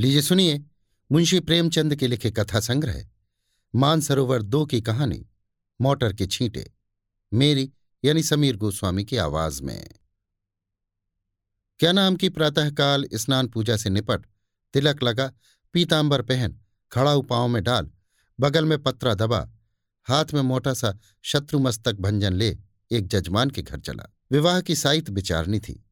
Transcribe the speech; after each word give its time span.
लीजिए 0.00 0.22
सुनिए, 0.22 0.64
मुंशी 1.12 1.40
प्रेमचंद 1.40 1.96
के 1.96 2.06
लिखे 2.06 2.30
कथा 2.30 2.60
संग्रह, 2.60 3.08
मानसरोवर 3.74 4.42
दो 4.42 4.66
की 4.66 4.80
कहानी, 4.80 5.26
मोटर 5.80 6.12
के 6.12 6.26
छींटे, 6.26 6.72
मेरी 7.34 7.72
यानी 8.04 8.22
समीर 8.22 8.56
गोस्वामी 8.56 9.04
की 9.04 9.16
आवाज़ 9.16 9.62
में। 9.62 9.88
क्या 11.78 11.92
नाम 11.92 12.16
की 12.16 12.28
प्रातःकाल 12.28 13.08
स्नान 13.14 13.46
पूजा 13.46 13.76
से 13.76 13.90
निपट, 13.90 14.26
तिलक 14.72 15.02
लगा, 15.02 15.32
पीतांबर 15.72 16.22
पहन, 16.22 16.60
खड़ाऊ 16.92 17.22
पाँव 17.22 17.48
में 17.48 17.62
डाल, 17.62 17.90
बगल 18.40 18.64
में 18.64 18.82
पत्रा 18.82 19.14
दबा, 19.14 19.50
हाथ 20.04 20.24
में 20.34 20.42
मोटा 20.42 20.74
सा 20.74 20.98
शत्रुमस्तक 21.22 21.92
भंजन 21.92 22.32
ले, 22.32 22.58
एक 22.90 23.06
जजमान 23.06 23.50
के 23.50 23.62
घर 23.62 23.80
चला। 23.80 24.16
विवाह 24.30 24.60
की 24.60 24.76
साइत 24.76 25.10
विचारनी 25.10 25.60
थी। 25.60 25.84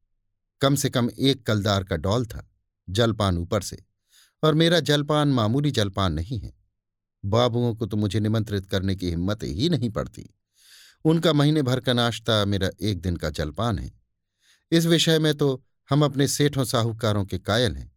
कम 0.60 0.74
से 0.74 0.90
कम 0.90 1.10
एक 1.18 1.46
कलदार 1.46 1.84
का 1.84 1.96
डॉल 1.96 2.26
था, 2.26 2.50
जलपान 2.90 3.38
ऊपर 3.38 3.60
से। 3.60 3.87
और 4.42 4.54
मेरा 4.54 4.80
जलपान 4.80 5.28
मामूली 5.28 5.70
जलपान 5.70 6.12
नहीं 6.12 6.40
है। 6.40 6.52
बाबुओं 7.24 7.74
को 7.74 7.86
तो 7.86 7.96
मुझे 7.96 8.20
निमंत्रित 8.20 8.66
करने 8.66 8.96
की 8.96 9.10
हिम्मत 9.10 9.42
ही 9.42 9.68
नहीं 9.68 9.90
पड़ती। 9.90 10.34
उनका 11.04 11.32
महीने 11.32 11.62
भर 11.62 11.80
का 11.80 11.92
नाश्ता 11.92 12.44
मेरा 12.44 12.70
एक 12.80 13.00
दिन 13.00 13.16
का 13.16 13.30
जलपान 13.30 13.78
है। 13.78 13.92
इस 14.72 14.86
विषय 14.86 15.18
में 15.18 15.34
तो 15.34 15.64
हम 15.90 16.04
अपने 16.04 16.28
सेठों 16.28 16.64
साहूकारों 16.64 17.24
के 17.24 17.38
कायल 17.38 17.76
हैं। 17.76 17.96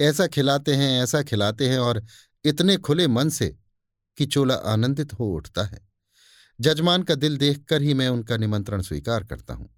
ऐसा 0.00 0.26
खिलाते 0.26 0.74
हैं, 0.74 1.02
ऐसा 1.02 1.22
खिलाते 1.22 1.68
हैं 1.68 1.78
और 1.78 2.02
इतने 2.44 2.76
खुले 2.76 3.06
मन 3.06 3.28
से 3.28 3.56
कि 4.16 4.26
चोला 4.26 4.54
आनंदित 4.54 5.12
हो 5.12 5.32
उठता 5.34 5.64
है। 5.64 5.88
जजमान 6.60 7.02
का 7.02 7.14
दिल 7.14 7.36
देखकर 7.36 7.82
ही 7.82 7.94
मैं 7.94 8.08
उनका 8.08 8.36
निमंत्रण 8.36 8.82
स्वीकार 8.82 9.24
करता 9.24 9.54
हूँ। 9.54 9.70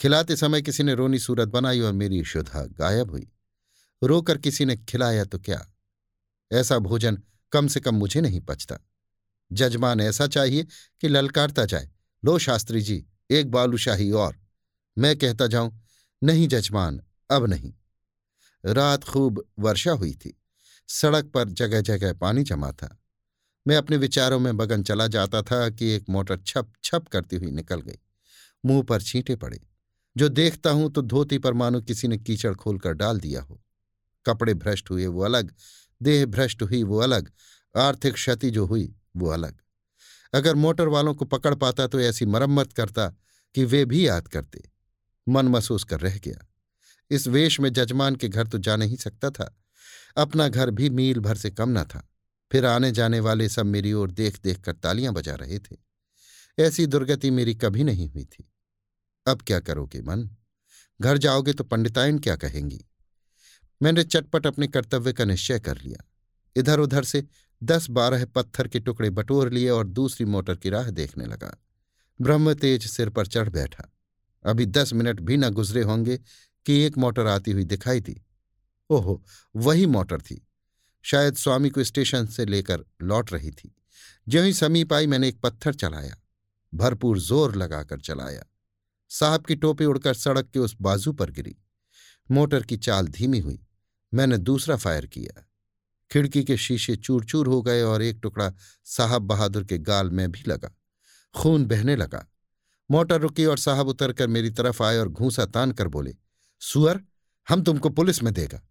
खिलाते 0.00 0.36
समय 0.36 0.62
किसी 0.62 0.82
ने 0.82 0.94
रोनी 0.94 1.18
सूरत 1.18 1.48
बनाई 1.48 1.80
और 1.80 1.92
मेरी 1.92 2.24
शुद्धा 2.24 2.62
गायब 2.62 3.10
हुई। 3.10 3.32
रोकर 4.02 4.38
किसी 4.38 4.64
ने 4.64 4.76
खिलाया 4.76 5.24
तो 5.24 5.38
क्या? 5.38 5.66
ऐसा 6.52 6.78
भोजन 6.78 7.22
कम 7.52 7.68
से 7.68 7.80
कम 7.80 7.94
मुझे 7.94 8.20
नहीं 8.20 8.40
पचता। 8.40 8.76
जजमान, 9.52 10.00
ऐसा 10.00 10.26
चाहिए 10.26 10.66
कि 11.00 11.08
ललकारता 11.08 11.64
जाए। 11.64 11.90
लो 12.24 12.38
शास्त्री 12.38 12.82
जी, 12.82 13.06
एक 13.30 13.50
बालूशाही 13.50 14.10
और। 14.10 14.36
मैं 14.98 15.18
कहता 15.18 15.46
जाऊँ, 15.46 15.82
नहीं 16.24 16.48
जजमान, 16.48 17.00
अब 17.30 17.46
नहीं। 17.46 17.74
रात 18.64 19.04
खूब 19.04 19.48
वर्षा 19.58 19.92
हुई 19.92 20.14
थी। 20.14 20.42
सड़क 20.88 21.24
पर 21.24 21.48
जगह 21.48 21.80
जगह 21.80 22.12
पानी 22.12 22.42
जमा 22.42 22.72
था। 22.72 23.02
मैं 23.66 23.76
अपने 23.76 23.96
विचारों 23.96 24.38
में 24.38 24.56
बगन 24.56 24.82
चला 24.82 25.06
जाता 25.06 25.42
था 25.42 25.70
कि 25.70 25.86
एक 25.86 26.04
मोटर 26.08 26.38
छप 26.46 26.72
छप 26.84 27.08
करती 27.08 27.36
हुई 27.36 27.50
निकल 27.50 27.80
गई। 27.80 27.98
मुँह 28.66 28.82
पर 28.82 29.02
छींटे 29.02 29.36
पड़े। 29.36 29.60
जो 30.16 30.28
देखता 30.28 30.70
हूँ 30.70 30.92
तो 30.92 31.02
धोती 31.02 31.38
पर 31.38 31.52
मानो 31.52 31.80
किसी 31.80 32.08
ने 32.08 32.18
कीचड़ 32.18 32.54
खोलकर 32.54 32.92
डाल 32.92 33.20
दिया 33.20 33.42
हो। 33.42 33.62
कपड़े 34.26 34.54
भ्रष्ट 34.54 34.90
हुए 34.90 35.06
वो 35.06 35.20
अलग, 35.20 35.54
देह 36.02 36.26
भ्रष्ट 36.26 36.62
हुई 36.62 36.82
वो 36.82 36.98
अलग, 36.98 37.32
आर्थिक 37.76 38.14
क्षति 38.14 38.50
जो 38.50 38.66
हुई 38.66 38.94
वो 39.16 39.28
अलग। 39.28 39.58
अगर 40.34 40.54
मोटर 40.54 40.88
वालों 40.88 41.14
को 41.14 41.24
पकड़ 41.24 41.54
पाता 41.54 41.86
तो 41.86 42.00
ऐसी 42.00 42.26
मरम्मत 42.26 42.72
करता 42.72 43.08
कि 43.54 43.64
वे 43.64 43.84
भी 43.84 44.08
याद 44.08 44.28
करते। 44.28 44.70
मन 45.28 45.48
महसूस 45.48 45.84
कर 45.84 46.00
रह 46.00 46.18
गया। 46.18 46.46
इस 47.10 47.26
वेश 47.26 47.60
में 47.60 47.72
जजमान 47.72 48.16
के 48.16 48.28
घर 48.28 48.46
तो 48.46 48.58
जा 48.58 48.76
नहीं 48.76 48.96
सकता 48.96 49.30
था। 49.30 49.62
अपना 50.16 50.48
घर 50.48 50.70
भी 50.70 50.90
मील 50.90 51.18
भर 51.18 51.36
से 51.36 51.50
कम 51.50 51.78
न 51.78 51.84
था। 51.84 52.10
फिर 52.52 52.66
आने 52.66 52.92
जाने 52.92 53.20
वाले 53.20 53.48
सब 53.48 53.66
मेरी 53.66 53.92
ओर 53.92 54.10
देख 54.10 54.40
देख 54.40 54.60
कर 54.60 54.72
तालियाँ 54.72 55.12
बजा 55.12 55.34
रहे 55.34 55.58
थे। 55.58 55.76
ऐसी 56.58 56.86
दुर्गति 56.86 57.30
मेरी 57.30 57.54
कभी 57.54 57.84
नहीं 57.84 58.08
हुई 58.08 58.24
थी। 58.24 58.52
अब 59.26 59.42
क्या 59.46 59.60
करोगे 59.60 60.02
मन? 60.02 60.30
घर 61.00 61.18
जाओगे 61.18 61.52
तो 61.52 61.64
पंडितायन 61.64 62.18
क्या 62.18 62.36
कहेंगी? 62.36 62.86
मैंने 63.82 64.04
चटपट 64.04 64.46
अपने 64.46 64.66
कर्तव्य 64.66 65.12
का 65.12 65.24
निश्चय 65.24 65.60
कर 65.60 65.78
लिया। 65.78 66.04
इधर 66.56 66.80
उधर 66.80 67.04
से 67.04 67.26
दस 67.62 67.90
बारह 67.90 68.24
पत्थर 68.24 68.68
के 68.68 68.80
टुकड़े 68.80 69.10
बटोर 69.10 69.50
लिए 69.52 69.68
और 69.70 69.86
दूसरी 69.86 70.26
मोटर 70.26 70.56
की 70.56 70.70
राह 70.70 70.90
देखने 70.90 71.26
लगा। 71.26 71.56
ब्रह्म 72.20 72.54
तेज 72.54 72.86
सिर 72.86 73.10
पर 73.10 73.26
चढ़ 73.26 73.48
बैठा। 73.48 73.92
अभी 74.44 74.66
दस 74.66 74.92
मिनट 74.92 75.20
भी 75.20 75.36
न 75.36 75.50
गुजरे 75.50 75.82
होंगे 75.82 76.16
कि 76.66 76.80
एक 76.80 76.98
मोटर 76.98 77.26
आती 77.26 77.50
हुई 77.50 77.64
दिखाई 77.64 78.00
दी। 78.00 78.22
ओहो, 78.90 79.24
वही 79.56 79.86
मोटर 79.86 80.20
थी। 80.20 80.46
शायद 81.02 81.34
स्वामी 81.34 81.70
को 81.70 81.84
स्टेशन 81.84 82.26
से 82.26 82.46
लेकर 82.46 82.84
लौट 83.02 83.32
रही 83.32 83.50
थी। 83.50 83.74
ज्यों 84.28 84.44
ही 84.46 84.52
समीप 84.52 84.92
आई 84.92 85.06
मैंने 85.06 85.28
एक 85.28 85.40
पत्थर 85.40 85.74
चलाया। 85.74 86.16
भरपूर 86.74 87.18
ज़ोर 87.18 87.56
लगाकर 87.56 88.00
चलाया। 88.00 88.44
साहब 89.08 89.46
की 89.46 89.54
टोपी 89.54 89.84
उड़कर 89.84 90.14
सड़क 90.14 90.50
के 90.50 90.58
उस 90.58 90.76
बाजू 90.80 91.12
पर 91.12 91.30
गिरी। 91.30 91.56
मोटर 92.30 92.62
की 92.62 92.76
चाल 92.76 93.08
धीमी 93.08 93.38
हुई। 93.38 93.60
मैंने 94.14 94.38
दूसरा 94.38 94.76
फायर 94.76 95.06
किया। 95.06 95.46
खिड़की 96.10 96.44
के 96.44 96.56
शीशे 96.56 96.96
चूर 96.96 97.24
चूर 97.24 97.46
हो 97.46 97.60
गए 97.62 97.82
और 97.82 98.02
एक 98.02 98.18
टुकड़ा 98.22 98.52
साहब 98.84 99.22
बहादुर 99.22 99.64
के 99.64 99.78
गाल 99.78 100.10
में 100.10 100.30
भी 100.32 100.44
लगा। 100.48 100.70
खून 101.34 101.66
बहने 101.66 101.96
लगा। 101.96 102.26
मोटर 102.90 103.20
रुकी 103.20 103.44
और 103.44 103.58
साहब 103.58 103.88
उतरकर 103.88 104.28
मेरी 104.28 104.50
तरफ़ 104.50 104.82
आए 104.82 104.98
और 104.98 105.08
घूसा 105.08 105.46
तान 105.46 105.72
कर 105.72 105.88
बोले, 105.88 106.14
सुअर, 106.62 107.00
हम 107.48 107.62
तुमको 107.62 107.88
पुलिस 107.88 108.22
में 108.22 108.32
देगा। 108.34 108.62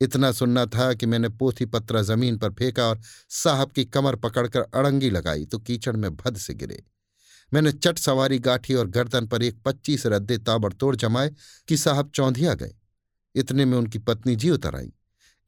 इतना 0.00 0.32
सुनना 0.32 0.66
था 0.66 0.92
कि 0.94 1.06
मैंने 1.06 1.28
पोथी 1.28 1.64
पत्रा 1.64 2.02
ज़मीन 2.02 2.36
पर 2.38 2.50
फेंका 2.50 2.86
और 2.86 3.00
साहब 3.28 3.70
की 3.70 3.84
कमर 3.84 4.16
पकड़कर 4.16 4.60
अड़ंगी 4.60 5.10
लगाई 5.10 5.46
तो 5.46 5.58
कीचड़ 5.58 5.96
में 5.96 6.16
भद 6.16 6.36
से 6.36 6.54
गिरे। 6.54 6.82
मैंने 7.52 7.72
चट 7.72 7.98
सवारी 7.98 8.38
गाठी 8.38 8.74
और 8.74 8.86
गर्दन 8.86 9.26
पर 9.26 9.42
एक 9.42 9.62
पच्चीस 9.62 10.06
रद्दे 10.06 10.38
ताबड़तोड़ 10.38 10.96
जमाए 10.96 11.30
कि 11.68 11.76
साहब 11.76 12.10
चौंधिया 12.10 12.54
गए। 12.54 12.74
इतने 13.36 13.64
में 13.64 13.76
उनकी 13.78 13.98
पत्नी 13.98 14.36
जी 14.36 14.50
उतर 14.50 14.76
आई। 14.76 14.92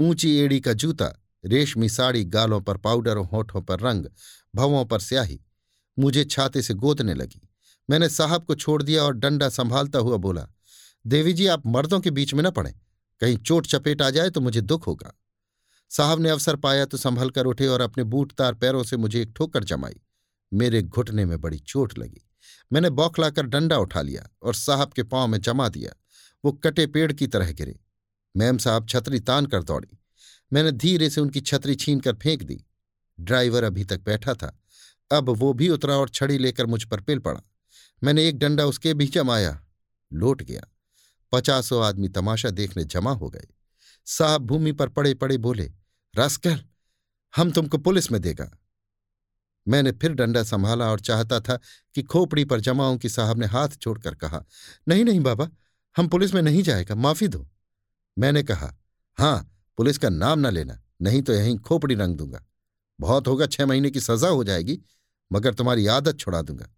ऊँची 0.00 0.36
एड़ी 0.36 0.60
का 0.60 0.72
जूता, 0.72 1.12
रेशमी 1.44 1.88
साड़ी, 1.88 2.24
गालों 2.24 2.60
पर 2.60 2.76
पाउडर 2.76 3.18
और 3.18 3.26
होठों 3.26 3.62
पर 3.62 3.80
रंग, 3.80 4.06
भवों 4.54 4.84
पर 4.84 5.00
स्याही, 5.00 5.40
मुझे 5.98 6.24
छाते 6.24 6.62
से 6.62 6.74
गोदने 6.74 7.14
लगी। 7.14 7.48
मैंने 7.90 8.08
साहब 8.08 8.44
को 8.44 8.54
छोड़ 8.54 8.82
दिया 8.82 9.02
और 9.02 9.14
डंडा 9.14 9.48
संभालता 9.48 9.98
हुआ 9.98 10.16
बोला, 10.16 10.46
देवी 11.06 11.32
जी, 11.32 11.46
आप 11.46 11.66
मर्दों 11.66 12.00
के 12.00 12.10
बीच 12.10 12.34
में 12.34 12.42
न 12.42 12.50
पड़े। 12.50 12.74
कहीं 13.20 13.36
चोट 13.36 13.66
चपेट 13.66 14.02
आ 14.02 14.10
जाए 14.10 14.30
तो 14.30 14.40
मुझे 14.40 14.60
दुख 14.60 14.86
होगा 14.86 15.12
साहब 15.90 16.20
ने 16.20 16.30
अवसर 16.30 16.56
पाया 16.56 16.84
तो 16.84 16.96
संभल 16.96 17.30
कर 17.30 17.46
उठे 17.46 17.66
और 17.66 17.80
अपने 17.80 18.04
बूटतार 18.04 18.54
पैरों 18.54 18.82
से 18.84 18.96
मुझे 18.96 19.22
एक 19.22 19.32
ठोकर 19.36 19.64
जमाई। 19.64 20.00
मेरे 20.52 20.82
घुटने 20.82 21.24
में 21.24 21.40
बड़ी 21.40 21.58
चोट 21.58 21.98
लगी। 21.98 22.20
मैंने 22.72 22.90
बौखलाकर 22.90 23.46
डंडा 23.46 23.78
उठा 23.78 24.02
लिया 24.02 24.28
और 24.42 24.54
साहब 24.54 24.92
के 24.92 25.02
पाँव 25.02 25.26
में 25.28 25.40
जमा 25.40 25.68
दिया। 25.68 25.92
वो 26.44 26.52
कटे 26.52 26.86
पेड़ 26.86 27.12
की 27.12 27.26
तरह 27.26 27.52
गिरे। 27.52 27.80
मैम 28.36 28.58
साहब 28.58 28.88
छतरी 28.88 29.20
तान 29.20 29.46
कर 29.46 29.62
दौड़ी। 29.62 29.98
मैंने 30.52 30.72
धीरे 30.72 31.10
से 31.10 31.20
उनकी 31.20 31.40
छतरी 31.40 31.74
छीन 31.74 32.00
कर 32.00 32.14
फेंक 32.14 32.42
दी। 32.42 32.64
ड्राइवर 33.20 33.62
अभी 33.62 33.84
तक 33.84 34.00
बैठा 34.00 34.34
था। 34.34 34.60
अब 35.12 35.28
वो 35.28 35.52
भी 35.52 35.68
उतरा 35.68 35.94
और 35.94 36.08
छड़ी 36.08 36.38
लेकर 36.38 36.66
मुझ 36.66 36.84
पर 36.84 37.00
पिल 37.00 37.18
पड़ा। 37.18 37.40
मैंने 38.04 38.28
एक 38.28 38.38
डंडा 38.38 38.64
उसके 38.64 38.94
भी 38.94 39.06
जमाया। 39.06 39.64
लौट 40.12 40.42
गया। 40.42 40.62
पचासों 41.32 41.84
आदमी 41.84 42.08
तमाशा 42.08 42.50
देखने 42.50 42.84
जमा 42.84 43.12
हो 43.12 43.30
गए। 43.30 43.46
साहब 44.06 44.42
भूमि 44.42 44.72
पर 44.72 44.88
पड़े 44.88 45.14
पड़े 45.14 45.36
बोले, 45.36 45.72
रास्कल, 46.14 46.64
हम 47.36 47.50
तुमको 47.50 47.78
पुलिस 47.78 48.12
में 48.12 48.20
देगा। 48.22 48.58
मैंने 49.68 49.92
फिर 49.92 50.12
डंडा 50.12 50.42
संभाला 50.42 50.90
और 50.90 51.00
चाहता 51.00 51.40
था 51.40 51.58
कि 51.94 52.02
खोपड़ी 52.02 52.44
पर 52.44 52.60
जमाऊं 52.60 52.98
कि 52.98 53.08
साहब 53.08 53.38
ने 53.38 53.46
हाथ 53.46 53.68
छोड़कर 53.68 54.14
कहा, 54.14 54.44
नहीं 54.88 55.04
नहीं 55.04 55.20
बाबा 55.20 55.50
हम 55.98 56.08
पुलिस 56.08 56.34
में 56.34 56.40
नहीं 56.42 56.62
जाएगा, 56.62 56.94
माफ़ी 56.94 57.28
दो। 57.28 57.46
मैंने 58.16 58.42
कहा 58.42 58.74
हाँ 59.18 59.50
पुलिस 59.78 59.98
का 59.98 60.08
नाम 60.08 60.38
ना 60.38 60.50
लेना, 60.50 60.78
नहीं 61.02 61.22
तो 61.22 61.32
यहीं 61.32 61.56
खोपड़ी 61.58 61.94
रंग 61.94 62.16
दूँगा। 62.16 62.44
बहुत 62.98 63.28
होगा, 63.28 63.46
छह 63.46 63.66
महीने 63.66 63.90
की 63.90 64.00
सजा 64.00 64.28
हो 64.28 64.44
जाएगी, 64.44 64.78
मगर 65.30 65.54
तुम्हारी 65.54 65.86
आदत 65.86 66.18
छुड़ा 66.18 66.42
दूँगा। 66.42 66.68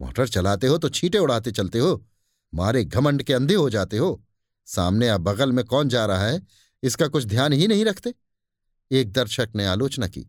मोटर 0.00 0.28
चलाते 0.28 0.66
हो 0.66 0.76
तो 0.78 0.88
छींटे 0.88 1.18
उड़ाते 1.18 1.52
चलते 1.52 1.78
हो, 1.78 2.04
मारे 2.52 2.84
घमंड 2.84 3.22
के 3.22 3.32
अंधे 3.32 3.54
हो 3.54 3.68
जाते 3.70 3.98
हो। 3.98 4.22
सामने 4.68 5.06
या 5.06 5.16
बगल 5.18 5.52
में 5.52 5.64
कौन 5.64 5.88
जा 5.88 6.04
रहा 6.06 6.26
है, 6.26 6.40
इसका 6.82 7.06
कुछ 7.08 7.24
ध्यान 7.24 7.52
ही 7.52 7.66
नहीं 7.66 7.84
रखते। 7.84 8.14
एक 8.90 9.12
दर्शक 9.12 9.52
ने 9.56 9.66
आलोचना 9.66 10.06
की, 10.08 10.28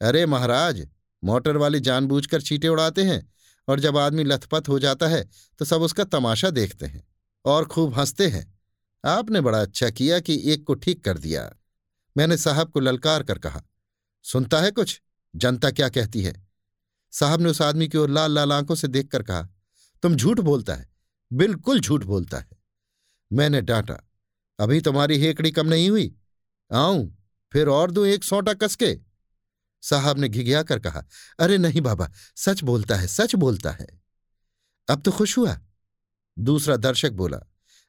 अरे 0.00 0.24
महाराज, 0.26 0.86
मोटर 1.22 1.56
वाले 1.56 1.80
जानबूझकर 1.80 2.42
चीटे 2.42 2.68
उड़ाते 2.68 3.02
हैं, 3.02 3.30
और 3.68 3.80
जब 3.80 3.96
आदमी 3.98 4.24
लथपथ 4.24 4.68
हो 4.68 4.78
जाता 4.78 5.08
है 5.08 5.24
तो 5.60 5.64
सब 5.64 5.82
उसका 5.82 6.04
तमाशा 6.06 6.50
देखते 6.50 6.86
हैं। 6.86 7.02
और 7.44 7.64
खूब 7.64 7.94
हँसते 7.94 8.28
हैं। 8.28 8.60
आपने 9.04 9.40
बड़ा 9.40 9.60
अच्छा 9.62 9.90
किया 9.90 10.20
कि 10.20 10.52
एक 10.52 10.64
को 10.64 10.74
ठीक 10.74 11.04
कर 11.04 11.18
दिया। 11.18 11.52
मैंने 12.16 12.36
साहब 12.36 12.70
को 12.70 12.80
ललकार 12.80 13.22
कर 13.22 13.38
कहा, 13.38 13.62
सुनता 14.22 14.60
है 14.60 14.70
कुछ? 14.70 15.02
जनता 15.36 15.70
क्या 15.70 15.88
कहती 15.88 16.22
है? 16.22 16.46
साहब 17.12 17.40
ने 17.40 17.48
उस 17.48 17.62
आदमी 17.62 17.88
की 17.88 17.98
ओर 17.98 18.10
लाल 18.10 18.32
लाल 18.32 18.52
आँखों 18.52 18.74
से 18.74 18.88
देखकर 18.88 19.22
कहा, 19.22 19.42
तुम 20.02 20.16
झूठ 20.16 20.40
बोलता 20.40 20.74
है, 20.74 20.88
बिल्कुल 21.32 21.80
झूठ 21.80 22.04
बोलता 22.04 22.38
है। 22.38 22.48
मैंने 23.32 23.60
डांटा, 23.60 24.00
अभी 24.58 24.80
तुम्हारी 24.80 25.18
हेकड़ी 25.18 25.50
कम 25.50 25.66
नहीं 25.66 25.90
हुई? 25.90 26.16
आऊँ, 26.72 27.16
फिर 27.52 27.68
और 27.68 27.90
दू 27.90 28.04
एक 28.04 28.24
सौटा 28.24 28.54
कसके? 28.54 28.98
साहब 29.82 30.18
ने 30.18 30.28
घिघिया 30.28 30.62
कर 30.62 30.78
कहा, 30.78 31.04
अरे 31.38 31.58
नहीं 31.58 31.80
बाबा, 31.80 32.10
सच 32.36 32.62
बोलता 32.62 32.96
है, 32.96 33.06
सच 33.06 33.34
बोलता 33.34 33.70
है। 33.70 33.86
अब 34.88 35.02
तो 35.02 35.10
खुश 35.10 35.38
हुआ। 35.38 35.60
दूसरा 36.38 36.76
दर्शक 36.76 37.12
बोला, 37.12 37.38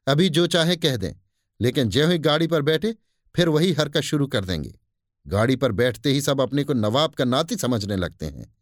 अभी 0.08 0.30
जो 0.30 0.48
चाहे 0.48 0.76
कह 0.76 0.98
दें, 0.98 1.14
लेकिन 1.62 1.90
ज्यों 1.90 2.12
ही 2.12 2.18
गाड़ी 2.18 2.48
पर 2.48 2.62
बैठे, 2.62 2.96
फिर 3.36 3.50
वही 3.50 3.74
हरकत 3.74 4.02
शुरू 4.02 4.28
कर 4.28 4.46
देंगे। 4.46 4.80
गाड़ी 5.28 5.56
पर 5.56 5.72
बैठते 5.72 6.12
ही 6.12 6.22
सब 6.22 6.42
अपने 6.42 6.64
को 6.64 6.74
नवाब 6.74 7.14
का 7.14 7.26
नाती 7.26 7.56
समझने 7.56 7.96
लगते 7.96 8.26
हैं। 8.26 8.56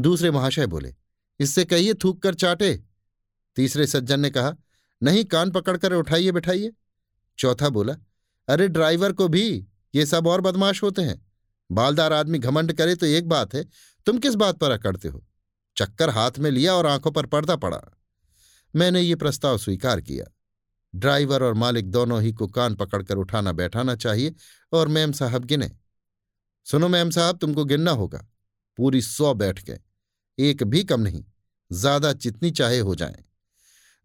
दूसरे 0.00 0.30
महाशय 0.30 0.66
बोले, 0.66 0.94
इससे 1.40 1.64
कहिए 1.64 1.94
थूक 1.94 2.22
कर 2.22 2.34
चाटे? 2.34 2.84
तीसरे 3.56 3.86
सज्जन 3.86 4.20
ने 4.20 4.30
कहा, 4.30 4.54
नहीं, 5.02 5.24
कान 5.24 5.50
पकड़कर 5.50 5.92
उठाइए 5.92 6.32
बिठाइए। 6.32 6.72
चौथा 7.38 7.68
बोला, 7.68 7.96
अरे 8.48 8.68
ड्राइवर 8.68 9.12
को 9.12 9.28
भी, 9.28 9.66
ये 9.94 10.06
सब 10.06 10.26
और 10.26 10.40
बदमाश 10.40 10.82
होते 10.82 11.02
हैं। 11.02 11.26
बालदार 11.72 12.12
आदमी 12.12 12.38
घमंड 12.38 12.72
करे 12.72 12.94
तो 12.94 13.06
एक 13.06 13.28
बात 13.28 13.54
है, 13.54 13.64
तुम 14.06 14.18
किस 14.18 14.34
बात 14.34 14.58
पर 14.58 14.70
अकड़ते 14.70 15.08
हो? 15.08 15.24
चक्कर 15.76 16.10
हाथ 16.10 16.38
में 16.38 16.50
लिया 16.50 16.74
और 16.74 16.86
आँखों 16.86 17.10
पर 17.10 17.26
पर्दा 17.26 17.56
पड़ा। 17.56 17.97
मैंने 18.74 19.00
ये 19.00 19.14
प्रस्ताव 19.14 19.58
स्वीकार 19.58 20.00
किया। 20.00 20.24
ड्राइवर 20.94 21.42
और 21.42 21.54
मालिक 21.54 21.90
दोनों 21.90 22.22
ही 22.22 22.32
को 22.32 22.46
कान 22.46 22.74
पकड़कर 22.74 23.16
उठाना 23.16 23.52
बैठाना 23.52 23.94
चाहिए 23.96 24.34
और 24.72 24.88
मैम 24.88 25.12
साहब 25.12 25.44
गिने। 25.44 25.70
सुनो 26.66 26.88
मैम 26.88 27.10
साहब, 27.10 27.38
तुमको 27.38 27.64
गिनना 27.64 27.90
होगा। 27.90 28.26
पूरी 28.78 29.02
सौ 29.02 29.34
बैठ 29.34 29.64
गए। 29.64 29.80
एक 30.38 30.62
भी 30.62 30.84
कम 30.84 31.00
नहीं, 31.00 31.24
ज़्यादा 31.72 32.12
जितनी 32.12 32.50
चाहे 32.50 32.78
हो 32.78 32.94
जाए। 32.94 33.24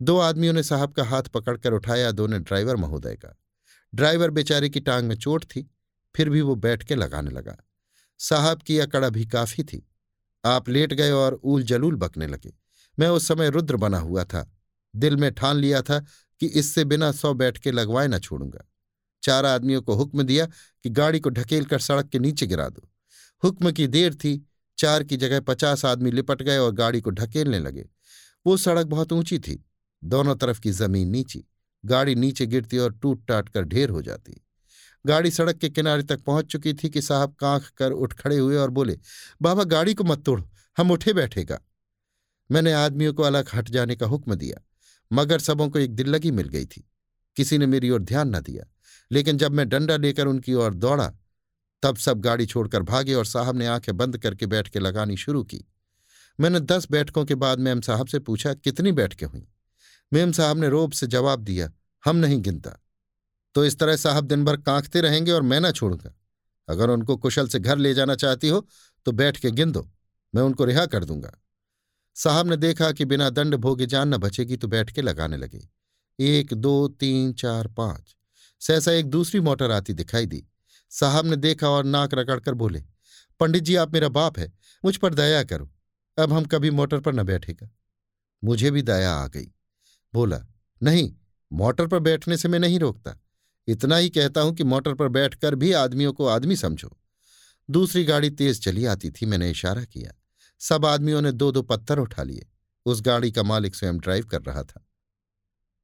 दो 0.01 0.18
आदमियों 0.18 0.54
ने 0.54 0.63
साहब 0.63 0.94
का 0.94 1.04
हाथ 1.04 1.24
पकड़कर 1.24 1.74
उठाया, 1.74 2.12
दोनों 2.12 2.42
ड्राइवर 2.42 2.75
महोदय 2.75 3.16
का। 3.16 3.38
ड्राइवर 3.94 4.30
बेचारे 4.30 4.69
की 4.69 4.80
टांग 4.80 5.07
में 5.07 5.16
चोट 5.16 5.44
थी, 5.45 5.69
फिर 6.16 6.30
भी 6.30 6.42
वो 6.42 6.56
बैठ 6.56 6.83
के 6.83 6.95
लगाने 6.95 7.31
लगा। 7.31 7.56
साहब 8.19 8.62
की 8.62 8.80
अकड़ 8.80 9.09
भी 9.09 9.25
काफ़ी 9.25 9.63
थी। 9.63 9.88
आप 10.44 10.69
लेट 10.69 10.94
गए 10.94 11.12
और 11.12 11.39
ऊल 11.44 11.63
जलूल 11.63 11.95
बकने 11.95 12.27
लगे। 12.27 12.54
मैं 13.00 13.07
उस 13.07 13.28
समय 13.28 13.50
रुद्र 13.50 13.75
बना 13.75 14.00
हुआ 14.00 14.24
था। 14.24 14.51
दिल 14.95 15.18
में 15.18 15.31
ठान 15.31 15.57
लिया 15.57 15.81
था 15.81 16.00
कि 16.40 16.48
इससे 16.48 16.86
बिना 16.86 17.12
सौ 17.12 17.34
बैठ 17.34 17.57
के 17.57 17.72
लगवाए 17.72 18.07
न 18.07 18.19
छोड़ूँगा। 18.19 18.69
चार 19.24 19.45
आदमियों 19.45 19.81
को 19.81 19.94
हुक्म 19.94 20.24
दिया 20.24 20.45
कि 20.84 20.90
गाड़ी 20.90 21.19
को 21.19 21.30
ढकेल 21.30 21.66
कर 21.66 21.80
सड़क 21.80 22.10
के 22.10 22.19
नीचे 22.19 22.48
गिरा 22.48 22.69
दो। 22.69 22.90
हुक्म 23.44 23.72
की 23.72 23.88
देर 23.88 24.16
थी, 24.16 24.48
चार 24.78 25.04
की 25.04 25.18
जगह 25.18 25.40
पचास 25.40 25.86
आदमी 25.86 26.12
लिपट 26.12 26.42
गए 26.42 26.57
और 26.57 26.72
गाड़ी 26.72 27.01
को 27.01 27.10
ढकेलने 27.10 27.60
लगे। 27.60 27.90
वो 28.48 28.57
सड़क 28.57 28.86
बहुत 28.86 29.13
ऊँची 29.13 29.40
थी, 29.40 29.66
दोनों 30.04 30.36
तरफ़ 30.36 30.60
की 30.60 30.72
ज़मीन 30.72 31.10
नीची। 31.10 31.45
गाड़ी 31.86 32.16
नीचे 32.16 32.45
गिरती 32.45 32.78
और 32.78 32.94
टूट 32.94 33.28
टाट 33.28 33.50
कर 33.50 33.63
ढेर 33.63 33.90
हो 33.90 34.01
जाती। 34.01 34.45
गाड़ी 35.06 35.31
सड़क 35.31 35.57
के 35.57 35.69
किनारे 35.69 36.04
तक 36.04 36.22
पहुँच 36.22 36.45
चुकी 36.45 36.74
थी 36.74 36.90
कि 36.90 37.01
साहब 37.01 37.34
कांख 37.34 37.69
कर 37.78 37.92
उठ 37.92 38.13
खड़े 38.13 38.38
हुए 38.38 38.56
और 38.56 38.69
बोले, 38.69 39.00
बाबा, 39.42 39.63
गाड़ी 39.63 39.94
को 39.94 40.04
मत 40.04 40.24
तोड़ो, 40.25 40.50
हम 40.78 40.92
उठे 40.92 41.13
बैठेगा। 41.13 41.60
मैंने 42.53 42.73
आदमियों 42.73 43.13
को 43.13 43.23
अलग 43.23 43.50
हट 43.53 43.69
जाने 43.69 43.95
का 43.95 44.05
हुक्म 44.05 44.35
दिया, 44.35 44.61
मगर 45.11 45.39
सबों 45.39 45.69
को 45.69 45.79
एक 45.79 45.95
दिल 45.95 46.09
लगी 46.09 46.31
मिल 46.31 46.47
गई 46.47 46.65
थी। 46.65 46.89
किसी 47.38 47.57
ने 47.57 47.65
मेरी 47.65 47.89
ओर 47.89 48.01
ध्यान 48.01 48.35
न 48.35 48.39
दिया, 48.39 48.65
लेकिन 49.11 49.38
जब 49.38 49.51
मैं 49.51 49.67
डंडा 49.69 49.97
लेकर 49.97 50.27
उनकी 50.27 50.53
ओर 50.53 50.73
दौड़ा, 50.73 51.11
तब 51.83 51.97
सब 51.97 52.19
गाड़ी 52.19 52.45
छोड़कर 52.45 52.83
भागे 52.83 53.13
और 53.13 53.25
साहब 53.25 53.57
ने 53.57 53.67
आँखें 53.67 53.95
बंद 53.97 54.17
करके 54.17 54.45
बैठ 54.45 54.67
के 54.67 54.79
लगानी 54.79 55.17
शुरू 55.17 55.44
की। 55.44 55.63
मैंने 56.39 56.59
दस 56.59 56.88
बैठकों 56.91 57.25
के 57.25 57.35
बाद 57.35 57.59
मैम 57.59 57.81
साहब 57.81 58.07
से 58.07 58.19
पूछा, 58.19 58.53
कितनी 58.53 58.91
बैठकें 58.91 59.27
हुई? 59.27 59.47
मेम 60.11 60.31
साहब 60.31 60.57
ने 60.57 60.69
रोब 60.69 60.91
से 60.91 61.07
जवाब 61.07 61.39
दिया, 61.39 61.71
हम 62.03 62.15
नहीं 62.15 62.41
गिनता। 62.41 62.79
तो 63.56 63.65
इस 63.65 63.77
तरह 63.79 63.95
साहब 63.95 64.25
दिन 64.25 64.45
भर 64.45 64.57
कांखते 64.57 65.01
रहेंगे 65.01 65.31
और 65.31 65.41
मैं 65.41 65.59
ना 65.59 65.71
छोड़ूँगा। 65.71 66.13
अगर 66.67 66.89
उनको 66.89 67.15
कुशल 67.17 67.47
से 67.47 67.59
घर 67.59 67.77
ले 67.77 67.94
जाना 67.94 68.15
चाहती 68.15 68.49
हो 68.49 68.67
तो 69.06 69.11
बैठ 69.11 69.38
के 69.38 69.51
गिन 69.51 69.71
दो, 69.71 69.89
मैं 70.33 70.41
उनको 70.41 70.65
रिहा 70.65 70.85
कर 70.85 71.06
दूँगा। 71.06 71.31
साहब 72.15 72.48
ने 72.48 72.57
देखा 72.57 72.92
कि 72.92 73.06
बिना 73.06 73.30
दंड 73.30 73.56
भोगे 73.56 73.86
जान 73.86 74.07
न 74.07 74.18
बचेगी 74.18 74.57
तो 74.57 74.68
बैठ 74.68 74.92
के 74.92 75.01
लगाने 75.01 75.38
लगे। 75.38 75.69
एक, 76.19 76.54
दो, 76.54 76.88
तीन, 76.88 77.33
चार, 77.33 77.68
पाँच। 77.68 78.15
सहसा 78.60 78.92
एक 78.92 79.06
दूसरी 79.06 79.39
मोटर 79.39 79.71
आती 79.71 79.94
दिखाई 79.94 80.25
दी। 80.25 80.48
साहब 80.89 81.25
ने 81.25 81.36
देखा 81.36 81.69
और 81.69 81.86
नाक 81.86 82.13
रगड़कर 82.13 82.54
बोले, 82.54 82.83
पंडित 83.39 83.63
जी, 83.63 83.75
आप 83.75 83.94
मेरा 83.94 84.10
बाप 84.10 84.39
है, 84.39 84.54
मुझ 84.86 84.98
पर 84.98 85.13
दया 85.13 85.44
करो। 85.44 85.74
अब 86.18 86.33
हम 86.33 86.45
कभी 86.45 86.71
मोटर 86.71 87.00
पर 87.00 87.13
न 87.13 87.24
बैठेगा। 87.24 87.69
मुझे 88.44 88.71
भी 88.71 88.81
दया 88.81 89.13
आ 89.13 89.27
गई। 89.27 89.51
बोला, 90.13 90.42
नहीं, 90.83 91.16
मोटर 91.54 91.88
पर 91.88 92.00
बैठने 92.00 92.38
से 92.38 92.48
मैं 92.48 92.59
नहीं 92.59 92.80
रोकता। 92.80 93.21
इतना 93.68 93.98
ही 93.98 94.09
कहता 94.09 94.42
हूँ 94.42 94.54
कि 94.54 94.63
मोटर 94.63 94.94
पर 94.94 95.07
बैठकर 95.07 95.56
भी 95.56 95.71
आदमियों 95.71 96.13
को 96.13 96.25
आदमी 96.25 96.56
समझो। 96.56 96.98
दूसरी 97.69 98.04
गाड़ी 98.04 98.30
तेज 98.30 98.63
चली 98.63 98.86
आती 98.86 99.12
थी, 99.12 99.25
मैंने 99.25 99.51
इशारा 99.51 99.83
किया। 99.83 100.22
सब 100.63 100.86
आदमियों 100.86 101.21
ने 101.21 101.31
दो 101.33 101.51
दो 101.51 101.62
पत्थर 101.63 102.00
उठा 102.00 102.24
लिए। 102.24 102.45
उस 102.86 103.01
गाड़ी 103.01 103.31
का 103.31 103.44
मालिक 103.44 103.75
स्वयं 103.75 103.98
ड्राइव 103.98 104.25
कर 104.25 104.42
रहा 104.42 104.63
था। 104.63 104.86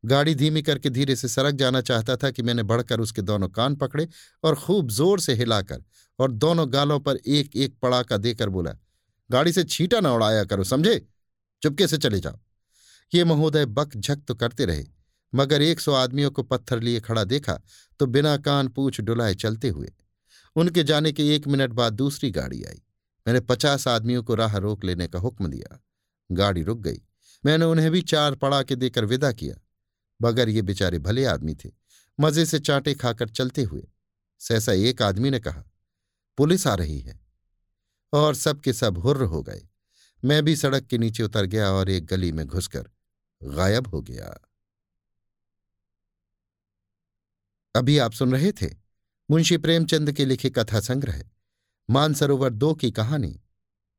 गाड़ी 0.04 0.36
धीमी 0.36 0.62
करके 0.62 0.90
धीरे 0.90 1.16
से 1.16 1.28
सड़क 1.28 1.56
जाना 1.56 1.82
चाहता 1.82 2.16
था 2.18 2.30
कि 2.32 2.42
मैंने 2.42 2.64
बढ़कर 2.64 3.00
उसके 3.00 3.22
दोनों 3.22 3.50
कान 3.50 3.76
पकड़े 3.76 4.08
और 4.44 4.56
खूब 4.56 4.92
ज़ोर 4.92 5.20
से 5.20 5.34
हिलाकर 5.36 5.84
और 6.20 6.32
दोनों 6.34 6.72
गालों 6.74 7.00
पर 7.00 7.18
एक 7.18 7.56
एक 7.56 7.76
पड़ाका 7.82 8.18
देकर 8.18 8.50
बोला, 8.50 8.72
गाड़ी 9.30 9.52
से 9.52 9.64
छीटा 9.66 10.00
ना 10.00 10.14
उड़ाया 10.14 10.44
करो, 10.44 10.64
समझे? 10.66 11.06
चुपके 11.62 11.88
से 11.88 11.98
चले 11.98 12.20
जाओ। 12.20 12.40
ये 13.12 13.24
महोदय 13.26 13.66
बक 13.68 13.98
झक 13.98 14.24
तो 14.28 14.36
करते 14.36 14.66
रहे, 14.66 14.86
मगर 15.34 15.62
एक 15.62 15.80
सौ 15.80 15.94
आदमियों 15.94 16.32
को 16.32 16.44
पत्थर 16.44 16.80
लिए 16.80 17.00
खड़ा 17.02 17.24
देखा 17.26 17.60
तो 18.00 18.06
बिना 18.08 18.36
कान 18.40 18.68
पूछ 18.70 19.02
डुलाए 19.02 19.36
चलते 19.36 19.70
हुए। 19.70 19.92
उनके 20.56 20.84
जाने 20.84 21.12
के 21.12 21.34
एक 21.36 21.48
मिनट 21.48 21.74
बाद 21.74 21.94
दूसरी 21.96 22.32
गाड़ी 22.32 22.64
आई। 22.64 22.82
मैंने 23.30 23.40
पचास 23.40 23.88
आदमियों 23.88 24.24
को 24.24 24.36
राह 24.36 24.58
रोक 24.58 24.84
लेने 24.84 25.08
का 25.08 25.20
हुक्म 25.20 25.48
दिया। 25.48 25.84
गाड़ी 26.32 26.64
रुक 26.64 26.80
गई। 26.80 27.02
मैंने 27.46 27.66
उन्हें 27.66 27.92
भी 27.92 28.02
चार 28.02 28.36
पड़ा 28.36 28.64
के 28.64 28.76
देकर 28.76 29.06
विदा 29.06 29.32
किया। 29.32 29.56
बगर 30.22 30.50
ये 30.50 30.62
बेचारे 30.62 31.00
भले 31.00 31.26
आदमी 31.26 31.56
थे। 31.56 31.72
मज़े 32.20 32.46
से 32.46 32.60
चांटे 32.60 32.94
खाकर 32.94 33.30
चलते 33.30 33.64
हुए। 33.64 33.88
सहसा 34.40 34.72
एक 34.72 35.02
आदमी 35.02 35.30
ने 35.30 35.40
कहा, 35.40 35.64
पुलिस 36.38 36.68
आ 36.68 36.76
रही 36.76 37.00
है। 37.00 37.20
और 38.14 38.36
सब 38.36 38.62
के 38.62 38.74
सब 38.74 38.98
हुर्र 38.98 39.24
हो 39.24 39.44
गए। 39.44 39.68
मैं 40.26 40.44
भी 40.44 40.56
सड़क 40.56 40.84
के 40.84 40.98
नीचे 40.98 41.24
उतर 41.24 41.46
गया 41.46 41.72
और 41.72 41.90
एक 41.90 42.06
गली 42.06 42.32
में 42.32 42.48
घुसकर 42.48 42.90
गायब 43.44 43.88
हो 43.88 44.02
गया। 44.02 44.52
अभी 47.76 47.98
आप 47.98 48.12
सुन 48.12 48.32
रहे 48.32 48.52
थे 48.52 48.76
मुंशी 49.32 49.58
प्रेमचंद 49.58 50.12
के 50.12 50.26
लिखे 50.26 50.50
कथा 50.50 50.80
संग्रह। 50.80 51.24
मानसरोवर 51.90 52.50
दो 52.50 52.74
की 52.74 52.92
कहानी 52.92 53.42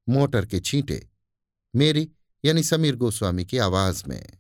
मोटर 0.09 0.47
के 0.47 0.61
छींटे 0.61 1.11
मेरी 1.77 2.13
यानी 2.45 2.63
समीर 2.63 2.97
गोस्वामी 2.97 3.45
की 3.45 3.59
आवाज़ 3.59 4.05
में। 4.09 4.40